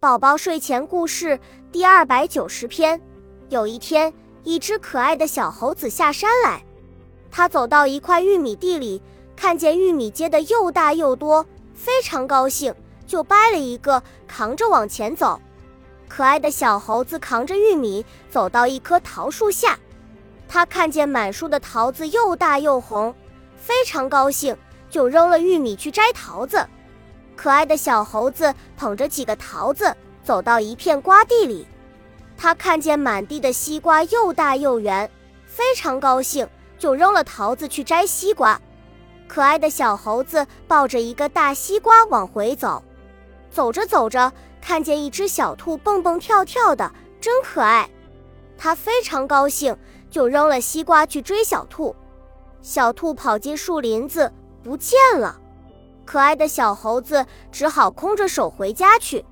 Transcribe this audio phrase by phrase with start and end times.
[0.00, 1.38] 宝宝睡前故事
[1.70, 2.98] 第二百九十篇。
[3.50, 4.10] 有一天，
[4.44, 6.64] 一只可爱的小猴子下山来，
[7.30, 9.02] 它走到一块玉米地里，
[9.36, 11.44] 看见玉米结的又大又多，
[11.74, 12.74] 非常高兴，
[13.06, 15.38] 就掰了一个，扛着往前走。
[16.08, 19.78] 可爱的小猴子扛着玉米走到一棵桃树下，
[20.48, 23.14] 它看见满树的桃子又大又红，
[23.54, 24.56] 非常高兴，
[24.88, 26.66] 就扔了玉米去摘桃子。
[27.42, 31.66] 可爱的小猴子捧着几个桃子走到一片瓜地里，
[32.36, 35.10] 他看见满地的西瓜又大又圆，
[35.46, 36.46] 非常高兴，
[36.78, 38.60] 就扔了桃子去摘西瓜。
[39.26, 42.82] 可爱的小猴子抱着一个大西瓜往回走，
[43.50, 47.88] 走着走着，看见一只小兔蹦蹦跳跳的，真可爱。
[48.58, 49.74] 他非常高兴，
[50.10, 51.96] 就扔了西瓜去追小兔。
[52.60, 54.30] 小兔跑进树林子，
[54.62, 55.40] 不见了。
[56.10, 59.24] 可爱的小猴子只好空着手回家去。